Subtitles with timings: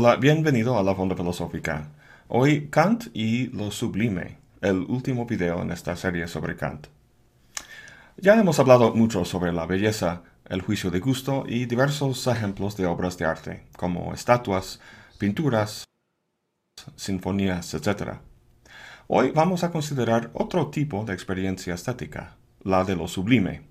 [0.00, 1.88] Hola, bienvenido a la Fonda Filosófica.
[2.28, 6.86] Hoy Kant y lo sublime, el último video en esta serie sobre Kant.
[8.16, 12.86] Ya hemos hablado mucho sobre la belleza, el juicio de gusto y diversos ejemplos de
[12.86, 14.78] obras de arte, como estatuas,
[15.18, 15.82] pinturas,
[16.94, 18.18] sinfonías, etc.
[19.08, 23.66] Hoy vamos a considerar otro tipo de experiencia estética, la de lo sublime.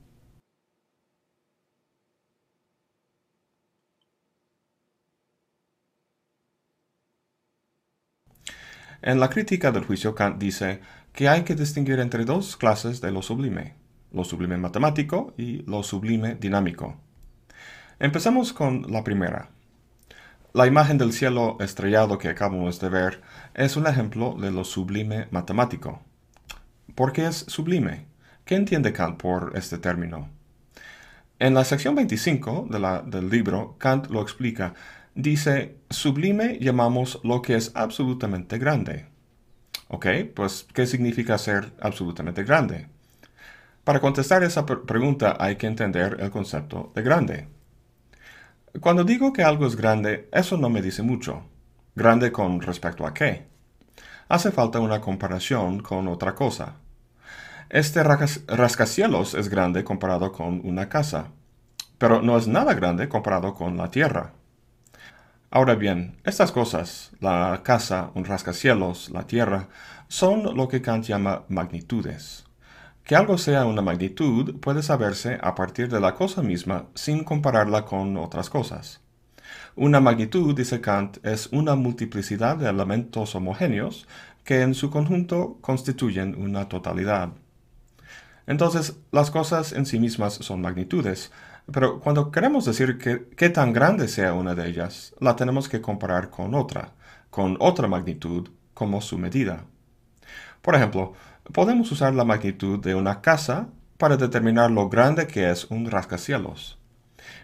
[9.07, 10.81] En la crítica del juicio Kant dice
[11.13, 13.73] que hay que distinguir entre dos clases de lo sublime,
[14.11, 16.97] lo sublime matemático y lo sublime dinámico.
[17.99, 19.47] Empecemos con la primera.
[20.51, 23.21] La imagen del cielo estrellado que acabamos de ver
[23.53, 26.01] es un ejemplo de lo sublime matemático.
[26.93, 28.07] ¿Por qué es sublime?
[28.43, 30.27] ¿Qué entiende Kant por este término?
[31.39, 32.67] En la sección 25
[33.05, 34.73] del libro, Kant lo explica
[35.17, 39.07] dice, sublime llamamos lo que es absolutamente grande.
[39.89, 40.05] ¿Ok?
[40.33, 42.87] Pues, ¿qué significa ser absolutamente grande?
[43.83, 47.47] Para contestar esa pregunta hay que entender el concepto de grande.
[48.79, 51.43] Cuando digo que algo es grande, eso no me dice mucho.
[51.95, 53.47] ¿Grande con respecto a qué?
[54.29, 56.75] Hace falta una comparación con otra cosa.
[57.69, 61.31] Este rascacielos es grande comparado con una casa,
[61.97, 64.33] pero no es nada grande comparado con la Tierra.
[65.49, 69.69] Ahora bien, estas cosas, la casa, un rascacielos, la tierra,
[70.09, 72.43] son lo que Kant llama magnitudes.
[73.05, 77.85] Que algo sea una magnitud puede saberse a partir de la cosa misma sin compararla
[77.85, 78.99] con otras cosas.
[79.77, 84.05] Una magnitud, dice Kant, es una multiplicidad de elementos homogéneos
[84.43, 87.29] que en su conjunto constituyen una totalidad.
[88.47, 91.31] Entonces, las cosas en sí mismas son magnitudes,
[91.71, 95.81] pero cuando queremos decir que, qué tan grande sea una de ellas, la tenemos que
[95.81, 96.93] comparar con otra,
[97.29, 99.65] con otra magnitud como su medida.
[100.61, 101.13] Por ejemplo,
[101.51, 106.77] podemos usar la magnitud de una casa para determinar lo grande que es un rascacielos.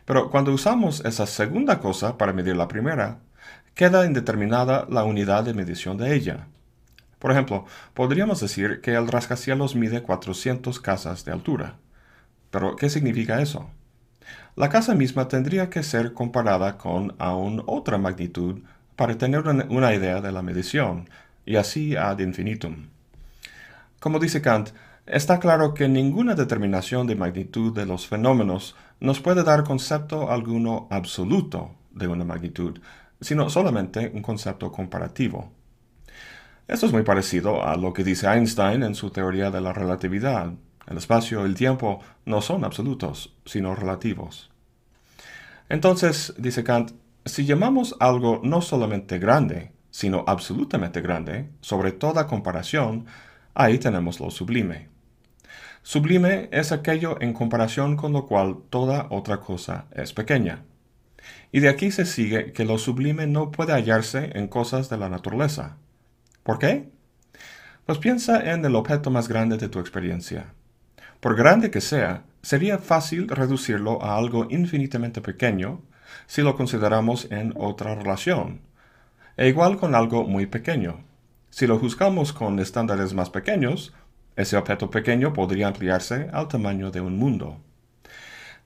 [0.06, 3.20] Pero cuando usamos esa segunda cosa para medir la primera,
[3.74, 6.48] queda indeterminada la unidad de medición de ella.
[7.20, 11.78] Por ejemplo, podríamos decir que el rascacielos mide 400 casas de altura.
[12.52, 13.70] Pero, ¿qué significa eso?
[14.56, 18.62] La casa misma tendría que ser comparada con aún otra magnitud
[18.96, 21.10] para tener una idea de la medición,
[21.44, 22.88] y así ad infinitum.
[24.00, 24.70] Como dice Kant,
[25.08, 30.88] está claro que ninguna determinación de magnitud de los fenómenos nos puede dar concepto alguno
[30.92, 32.80] absoluto de una magnitud,
[33.22, 35.52] sino solamente un concepto comparativo.
[36.68, 40.54] Esto es muy parecido a lo que dice Einstein en su teoría de la relatividad.
[40.88, 44.52] El espacio y el tiempo no son absolutos, sino relativos.
[45.70, 46.92] Entonces, dice Kant,
[47.26, 53.06] si llamamos algo no solamente grande, sino absolutamente grande, sobre toda comparación,
[53.54, 54.90] ahí tenemos lo sublime.
[55.84, 60.64] Sublime es aquello en comparación con lo cual toda otra cosa es pequeña.
[61.52, 65.10] Y de aquí se sigue que lo sublime no puede hallarse en cosas de la
[65.10, 65.78] naturaleza.
[66.44, 66.90] ¿Por qué?
[67.86, 70.54] Pues piensa en el objeto más grande de tu experiencia.
[71.24, 75.80] Por grande que sea, sería fácil reducirlo a algo infinitamente pequeño
[76.28, 78.60] si lo consideramos en otra relación.
[79.38, 81.06] E igual con algo muy pequeño.
[81.50, 83.94] Si lo juzgamos con estándares más pequeños,
[84.36, 87.58] ese objeto pequeño podría ampliarse al tamaño de un mundo.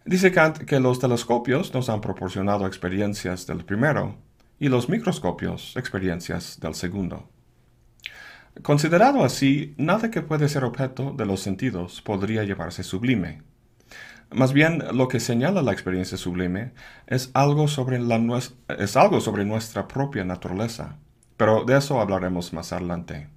[0.03, 4.15] Dice Kant que los telescopios nos han proporcionado experiencias del primero
[4.57, 7.29] y los microscopios experiencias del segundo.
[8.63, 13.41] Considerado así, nada que puede ser objeto de los sentidos podría llevarse sublime.
[14.31, 16.73] Más bien, lo que señala la experiencia sublime
[17.05, 17.99] es algo sobre,
[18.79, 20.97] es algo sobre nuestra propia naturaleza,
[21.37, 23.29] pero de eso hablaremos más adelante.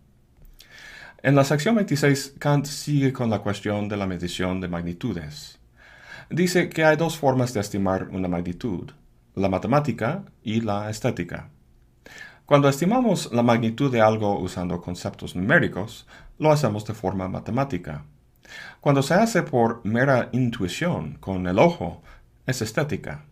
[1.23, 5.59] En la sección 26, Kant sigue con la cuestión de la medición de magnitudes.
[6.31, 8.91] Dice que hay dos formas de estimar una magnitud,
[9.35, 11.51] la matemática y la estética.
[12.51, 18.07] Cuando estimamos la magnitud de algo usando conceptos numéricos, lo hacemos de forma matemática.
[18.81, 22.03] Cuando se hace por mera intuición con el ojo,
[22.47, 23.23] es estética.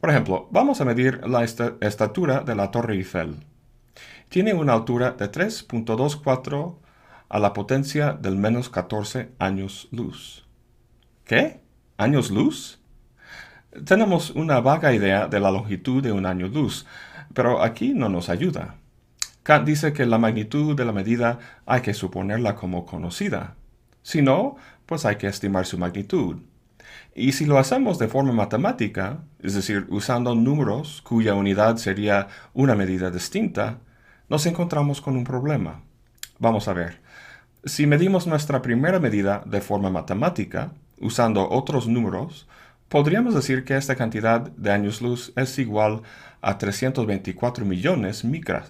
[0.00, 3.36] Por ejemplo, vamos a medir la estatura de la Torre Eiffel.
[4.28, 6.78] Tiene una altura de 3.24
[7.28, 10.44] a la potencia del menos 14 años luz.
[11.24, 11.60] ¿Qué?
[11.96, 12.80] ¿Años luz?
[13.84, 16.86] Tenemos una vaga idea de la longitud de un año luz,
[17.36, 18.76] pero aquí no nos ayuda.
[19.42, 23.56] Kant dice que la magnitud de la medida hay que suponerla como conocida.
[24.00, 24.56] Si no,
[24.86, 26.38] pues hay que estimar su magnitud.
[27.14, 32.74] Y si lo hacemos de forma matemática, es decir, usando números cuya unidad sería una
[32.74, 33.80] medida distinta,
[34.30, 35.82] nos encontramos con un problema.
[36.38, 37.02] Vamos a ver.
[37.66, 42.48] Si medimos nuestra primera medida de forma matemática, usando otros números,
[42.88, 46.02] podríamos decir que esta cantidad de años luz es igual
[46.40, 48.22] a 324 millones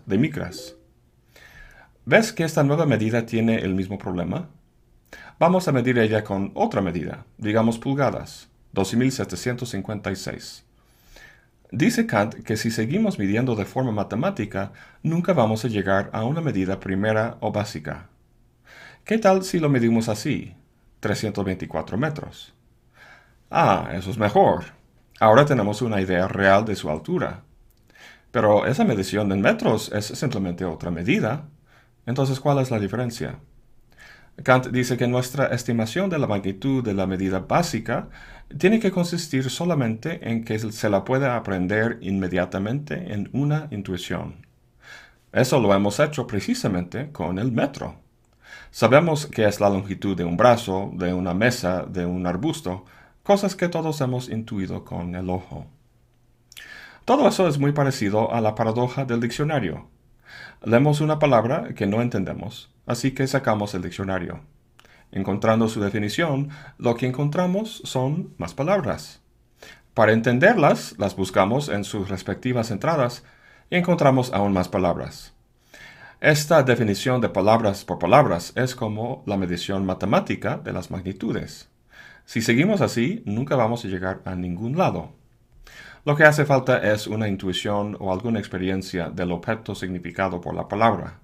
[0.06, 0.76] de micras.
[2.04, 4.48] ¿Ves que esta nueva medida tiene el mismo problema?
[5.38, 10.62] Vamos a medir ella con otra medida, digamos pulgadas, 12.756.
[11.72, 14.72] Dice Kant que si seguimos midiendo de forma matemática,
[15.02, 18.08] nunca vamos a llegar a una medida primera o básica.
[19.04, 20.54] ¿Qué tal si lo medimos así?
[21.00, 22.55] 324 metros.
[23.50, 24.64] Ah, eso es mejor.
[25.20, 27.42] Ahora tenemos una idea real de su altura.
[28.30, 31.48] Pero esa medición en metros es simplemente otra medida.
[32.06, 33.38] Entonces, ¿cuál es la diferencia?
[34.42, 38.08] Kant dice que nuestra estimación de la magnitud de la medida básica
[38.58, 44.46] tiene que consistir solamente en que se la pueda aprender inmediatamente en una intuición.
[45.32, 48.00] Eso lo hemos hecho precisamente con el metro.
[48.70, 52.84] Sabemos que es la longitud de un brazo, de una mesa, de un arbusto,
[53.26, 55.66] cosas que todos hemos intuido con el ojo.
[57.04, 59.88] Todo eso es muy parecido a la paradoja del diccionario.
[60.62, 64.42] Leemos una palabra que no entendemos, así que sacamos el diccionario.
[65.10, 69.20] Encontrando su definición, lo que encontramos son más palabras.
[69.92, 73.24] Para entenderlas, las buscamos en sus respectivas entradas
[73.70, 75.34] y encontramos aún más palabras.
[76.20, 81.68] Esta definición de palabras por palabras es como la medición matemática de las magnitudes.
[82.26, 85.12] Si seguimos así, nunca vamos a llegar a ningún lado.
[86.04, 90.66] Lo que hace falta es una intuición o alguna experiencia del objeto significado por la
[90.66, 91.20] palabra,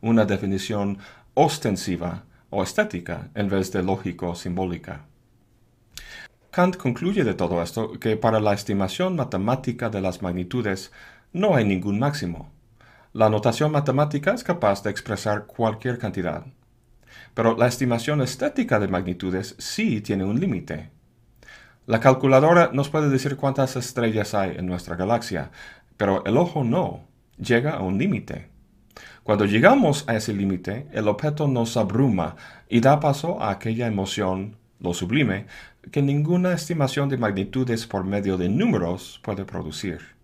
[0.00, 0.98] una definición
[1.34, 5.06] ostensiva o estética en vez de lógico-simbólica.
[6.50, 10.90] Kant concluye de todo esto que para la estimación matemática de las magnitudes
[11.32, 12.50] no hay ningún máximo.
[13.12, 16.44] La notación matemática es capaz de expresar cualquier cantidad.
[17.34, 20.90] Pero la estimación estética de magnitudes sí tiene un límite.
[21.86, 25.50] La calculadora nos puede decir cuántas estrellas hay en nuestra galaxia,
[25.96, 28.48] pero el ojo no, llega a un límite.
[29.22, 32.36] Cuando llegamos a ese límite, el objeto nos abruma
[32.68, 35.46] y da paso a aquella emoción, lo sublime,
[35.90, 40.19] que ninguna estimación de magnitudes por medio de números puede producir.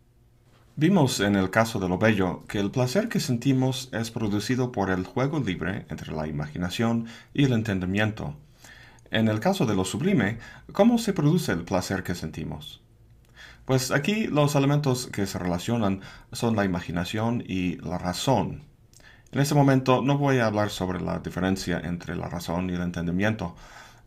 [0.77, 4.91] Vimos en el caso de lo bello que el placer que sentimos es producido por
[4.91, 8.37] el juego libre entre la imaginación y el entendimiento,
[9.11, 10.39] en el caso de lo sublime,
[10.73, 12.83] ¿cómo se produce el placer que sentimos?
[13.65, 16.01] Pues aquí los elementos que se relacionan
[16.33, 18.63] son la imaginación y la razón.
[19.33, 22.83] En este momento no voy a hablar sobre la diferencia entre la razón y el
[22.83, 23.57] entendimiento.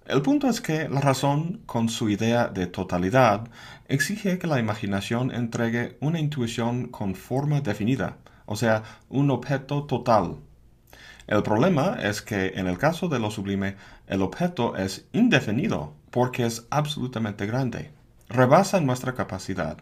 [0.10, 3.48] El punto es que la razón, con su idea de totalidad,
[3.88, 10.40] exige que la imaginación entregue una intuición con forma definida, o sea, un objeto total,
[11.30, 13.76] el problema es que en el caso de lo sublime,
[14.08, 17.92] el objeto es indefinido porque es absolutamente grande.
[18.30, 19.78] Rebasa nuestra capacidad.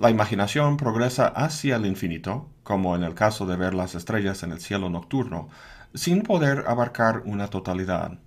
[0.00, 4.50] La imaginación progresa hacia el infinito, como en el caso de ver las estrellas en
[4.50, 5.48] el cielo nocturno,
[5.94, 8.18] sin poder abarcar una totalidad.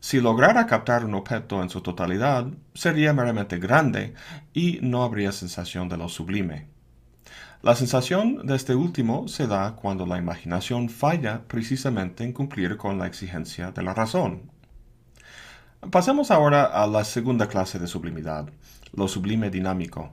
[0.00, 4.14] Si lograra captar un objeto en su totalidad, sería meramente grande
[4.54, 6.68] y no habría sensación de lo sublime.
[7.62, 12.98] La sensación de este último se da cuando la imaginación falla precisamente en cumplir con
[12.98, 14.50] la exigencia de la razón.
[15.90, 18.48] Pasemos ahora a la segunda clase de sublimidad,
[18.94, 20.12] lo sublime dinámico.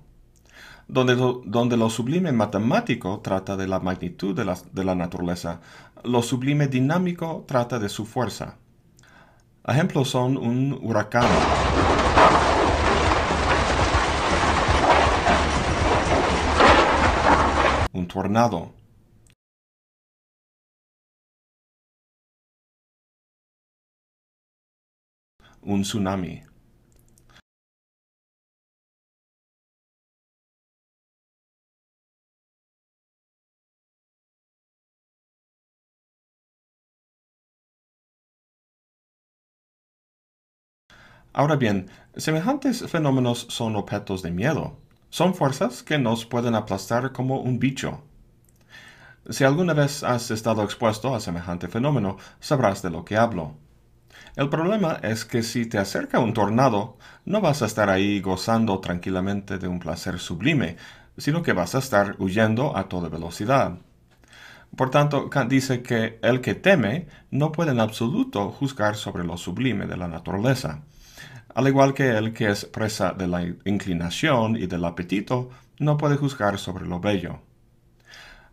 [0.90, 5.62] Donde lo, sublime matemático trata de la magnitud de la, de la naturaleza,
[6.04, 8.58] lo sublime dinámico trata de su fuerza.
[9.68, 11.28] Ejemplos son un huracán,
[18.18, 18.74] tornado.
[25.62, 26.47] Un tsunami.
[41.38, 44.80] Ahora bien, semejantes fenómenos son objetos de miedo.
[45.12, 48.02] Son fuerzas que nos pueden aplastar como un bicho.
[49.30, 53.54] Si alguna vez has estado expuesto a semejante fenómeno, sabrás de lo que hablo.
[54.36, 58.80] El problema es que si te acerca un tornado, no vas a estar ahí gozando
[58.80, 60.78] tranquilamente de un placer sublime,
[61.20, 63.78] sino que vas a estar huyendo a toda velocidad.
[64.76, 69.38] Por tanto, Kant dice que el que teme no puede en absoluto juzgar sobre lo
[69.38, 70.82] sublime de la naturaleza.
[71.58, 75.50] Al igual que el que es presa de la inclinación y del apetito,
[75.80, 77.40] no puede juzgar sobre lo bello.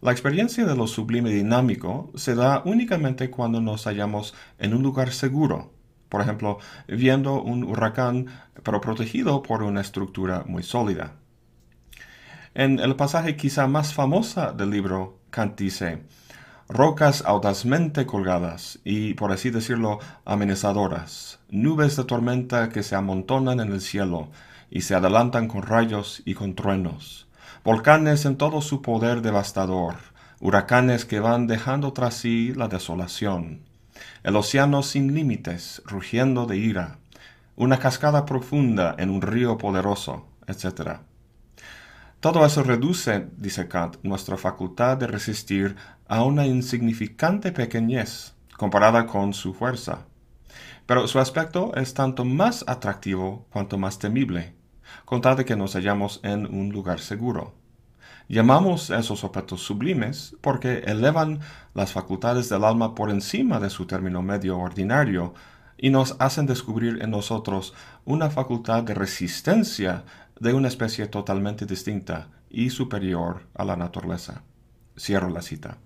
[0.00, 5.12] La experiencia de lo sublime dinámico se da únicamente cuando nos hallamos en un lugar
[5.12, 5.74] seguro,
[6.08, 6.56] por ejemplo,
[6.88, 8.28] viendo un huracán
[8.62, 11.16] pero protegido por una estructura muy sólida.
[12.54, 16.04] En el pasaje quizá más famosa del libro, Kant dice,
[16.74, 23.70] rocas audazmente colgadas y, por así decirlo, amenazadoras, nubes de tormenta que se amontonan en
[23.70, 24.28] el cielo
[24.70, 27.28] y se adelantan con rayos y con truenos,
[27.62, 29.94] volcanes en todo su poder devastador,
[30.40, 33.60] huracanes que van dejando tras sí la desolación,
[34.24, 36.98] el océano sin límites, rugiendo de ira,
[37.54, 40.98] una cascada profunda en un río poderoso, etc.
[42.24, 45.76] Todo eso reduce, dice Kant, nuestra facultad de resistir
[46.08, 50.06] a una insignificante pequeñez comparada con su fuerza.
[50.86, 54.54] Pero su aspecto es tanto más atractivo cuanto más temible,
[55.04, 57.52] con tal de que nos hallamos en un lugar seguro.
[58.26, 61.40] Llamamos esos objetos sublimes porque elevan
[61.74, 65.34] las facultades del alma por encima de su término medio ordinario
[65.76, 67.74] y nos hacen descubrir en nosotros
[68.06, 70.04] una facultad de resistencia
[70.40, 74.42] de una especie totalmente distinta y superior a la naturaleza.
[74.98, 75.78] Cierro la cita.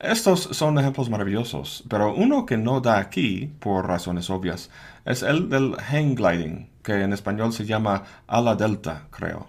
[0.00, 4.70] Estos son ejemplos maravillosos, pero uno que no da aquí, por razones obvias,
[5.04, 9.44] es el del hang gliding, que en español se llama ala delta, creo.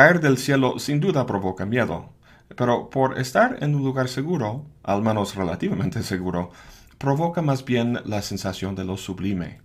[0.00, 2.14] Caer del cielo sin duda provoca miedo,
[2.56, 6.52] pero por estar en un lugar seguro, al menos relativamente seguro,
[6.96, 9.60] provoca más bien la sensación de lo sublime.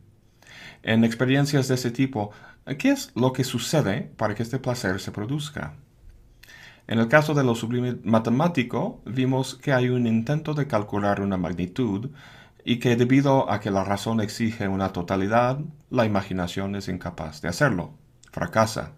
[0.84, 2.32] En experiencias de ese tipo,
[2.78, 5.76] ¿qué es lo que sucede para que este placer se produzca?
[6.88, 11.38] En el caso de lo sublime matemático, vimos que hay un intento de calcular una
[11.38, 12.10] magnitud
[12.66, 17.48] y que debido a que la razón exige una totalidad, la imaginación es incapaz de
[17.48, 17.94] hacerlo.
[18.34, 18.92] Fracasa.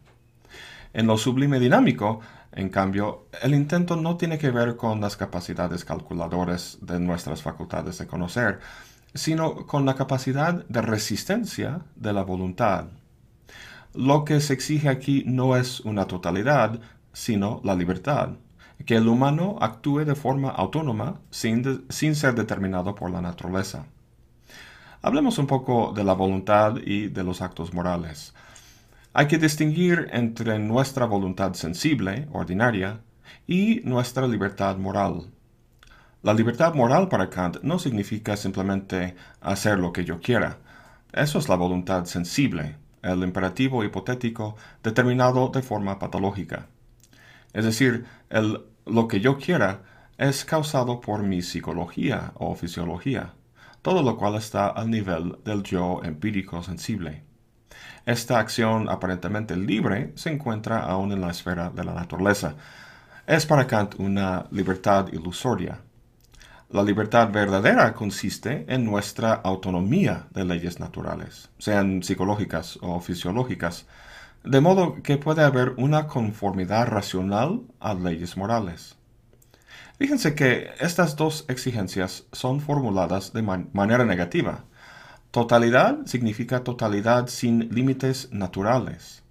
[0.98, 5.86] En lo sublime dinámico, en cambio, el intento no tiene que ver con las capacidades
[5.86, 8.60] calculadoras de nuestras facultades de conocer,
[9.13, 12.86] sino con la capacidad de resistencia de la voluntad.
[13.94, 16.80] Lo que se exige aquí no es una totalidad,
[17.13, 18.30] sino la libertad,
[18.84, 23.86] que el humano actúe de forma autónoma sin, sin ser determinado por la naturaleza.
[25.04, 28.34] Hablemos un poco de la voluntad y de los actos morales.
[29.20, 33.02] Hay que distinguir entre nuestra voluntad sensible, ordinaria,
[33.48, 35.32] y nuestra libertad moral.
[36.22, 40.60] La libertad moral para Kant no significa simplemente hacer lo que yo quiera.
[41.12, 46.68] Eso es la voluntad sensible, el imperativo hipotético determinado de forma patológica.
[47.54, 48.06] Es decir,
[48.86, 49.82] lo que yo quiera
[50.20, 53.34] es causado por mi psicología o fisiología,
[53.82, 57.26] todo lo cual está al nivel del yo empírico sensible.
[58.08, 62.56] Esta acción aparentemente libre se encuentra aún en la esfera de la naturaleza.
[63.28, 65.82] Es para Kant una libertad ilusoria.
[66.70, 73.86] La libertad verdadera consiste en nuestra autonomía de leyes naturales, sean psicológicas o fisiológicas,
[74.46, 78.96] de modo que puede haber una conformidad racional a leyes morales.
[80.00, 84.64] Fíjense que estas dos exigencias son formuladas de manera negativa,
[85.31, 89.24] Totalidad significa totalidad sin límites naturales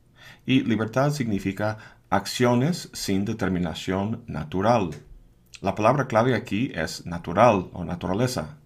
[0.44, 1.78] y libertad significa
[2.10, 4.90] acciones sin determinación natural.
[5.62, 8.58] La palabra clave aquí es natural o naturaleza.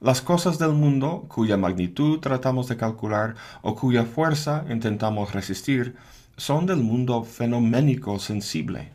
[0.00, 5.94] Las cosas del mundo cuya magnitud tratamos de calcular o cuya fuerza intentamos resistir
[6.36, 8.92] son del mundo fenoménico sensible.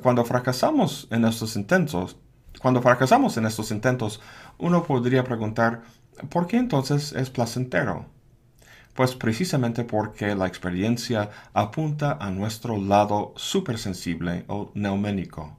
[0.00, 2.16] Cuando fracasamos en estos intentos,
[2.60, 4.20] cuando fracasamos en estos intentos,
[4.58, 5.82] uno podría preguntar
[6.30, 8.06] ¿Por qué entonces es placentero?
[8.94, 15.58] Pues precisamente porque la experiencia apunta a nuestro lado supersensible o neuménico.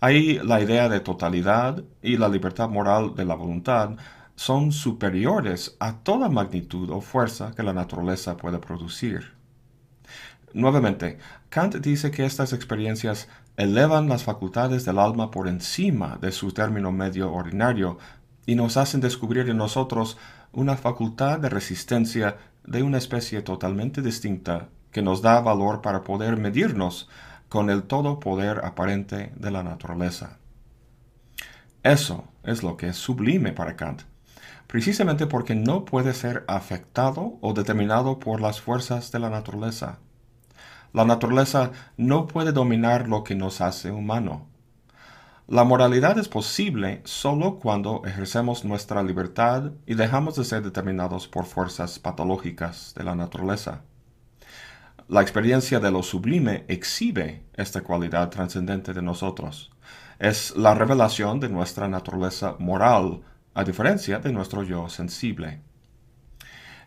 [0.00, 3.96] Ahí la idea de totalidad y la libertad moral de la voluntad
[4.34, 9.34] son superiores a toda magnitud o fuerza que la naturaleza puede producir.
[10.52, 16.50] Nuevamente, Kant dice que estas experiencias elevan las facultades del alma por encima de su
[16.52, 17.98] término medio ordinario
[18.46, 20.18] y nos hacen descubrir en nosotros
[20.52, 26.36] una facultad de resistencia de una especie totalmente distinta que nos da valor para poder
[26.36, 27.08] medirnos
[27.48, 30.38] con el todo poder aparente de la naturaleza.
[31.82, 34.02] Eso es lo que es sublime para Kant,
[34.66, 39.98] precisamente porque no puede ser afectado o determinado por las fuerzas de la naturaleza.
[40.92, 44.49] La naturaleza no puede dominar lo que nos hace humano.
[45.50, 51.44] La moralidad es posible solo cuando ejercemos nuestra libertad y dejamos de ser determinados por
[51.44, 53.82] fuerzas patológicas de la naturaleza.
[55.08, 59.72] La experiencia de lo sublime exhibe esta cualidad trascendente de nosotros.
[60.20, 63.20] Es la revelación de nuestra naturaleza moral,
[63.52, 65.62] a diferencia de nuestro yo sensible.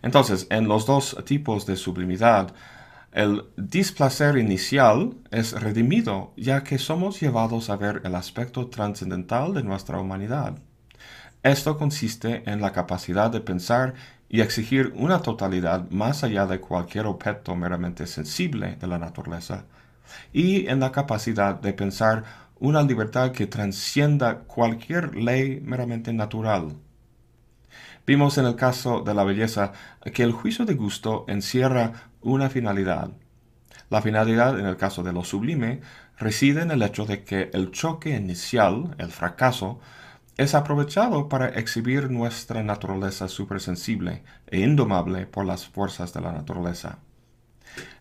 [0.01, 2.53] Entonces, en los dos tipos de sublimidad,
[3.13, 9.63] el displacer inicial es redimido, ya que somos llevados a ver el aspecto trascendental de
[9.63, 10.58] nuestra humanidad.
[11.43, 13.93] Esto consiste en la capacidad de pensar
[14.29, 19.65] y exigir una totalidad más allá de cualquier objeto meramente sensible de la naturaleza,
[20.32, 22.24] y en la capacidad de pensar
[22.60, 26.77] una libertad que transcienda cualquier ley meramente natural.
[28.08, 29.72] Vimos en el caso de la belleza
[30.13, 33.12] que el juicio de gusto encierra una finalidad.
[33.89, 35.82] La finalidad en el caso de lo sublime
[36.18, 39.80] reside en el hecho de que el choque inicial, el fracaso,
[40.38, 47.00] es aprovechado para exhibir nuestra naturaleza supersensible e indomable por las fuerzas de la naturaleza.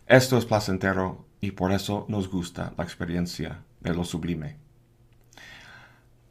[0.07, 4.57] Esto es placentero y por eso nos gusta la experiencia de lo sublime.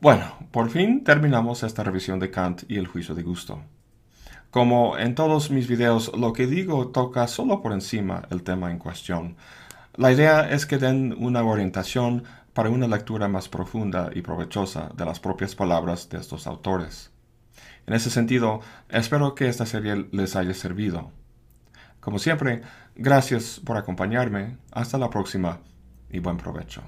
[0.01, 3.63] Bueno, por fin terminamos esta revisión de Kant y el juicio de gusto.
[4.53, 8.79] Como en todos mis videos, lo que digo toca solo por encima el tema en
[8.79, 9.37] cuestión.
[9.97, 15.07] La idea es que den una orientación para una lectura más profunda y provechosa de
[15.07, 17.11] las propias palabras de estos autores.
[17.87, 21.13] En ese sentido, espero que esta serie les haya servido.
[22.01, 22.61] Como siempre,
[22.95, 25.61] gracias por acompañarme, hasta la próxima
[26.11, 26.83] y buen provecho.